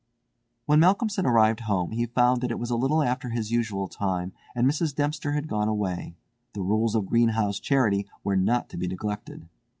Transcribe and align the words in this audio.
When 0.65 0.79
Malcolmson 0.79 1.27
arrived 1.27 1.59
home 1.59 1.91
he 1.91 2.07
found 2.07 2.41
that 2.41 2.49
it 2.49 2.57
was 2.57 2.71
a 2.71 2.75
little 2.75 3.03
after 3.03 3.29
his 3.29 3.51
usual 3.51 3.87
time, 3.87 4.33
and 4.55 4.65
Mrs. 4.67 4.95
Dempster 4.95 5.33
had 5.33 5.47
gone 5.47 5.67
away—the 5.67 6.59
rules 6.63 6.95
of 6.95 7.05
Greenhow's 7.05 7.59
Charity 7.59 8.07
were 8.23 8.35
not 8.35 8.67
to 8.69 8.77
be 8.77 8.87
neglected. 8.87 9.47